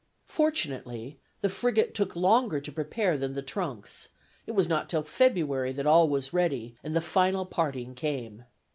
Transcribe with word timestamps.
Fortunately, 0.25 1.19
the 1.41 1.47
frigate 1.49 1.93
took 1.93 2.15
longer 2.15 2.59
to 2.59 2.71
prepare 2.71 3.19
than 3.19 3.35
the 3.35 3.43
trunks; 3.43 4.07
it 4.47 4.53
was 4.53 4.67
not 4.67 4.89
till 4.89 5.03
February 5.03 5.71
that 5.73 5.85
all 5.85 6.09
was 6.09 6.33
ready, 6.33 6.75
and 6.83 6.95
the 6.95 7.01
final 7.01 7.45
parting 7.45 7.93
came. 7.93 8.45